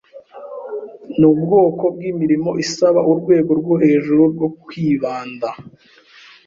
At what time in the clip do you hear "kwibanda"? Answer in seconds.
4.65-5.49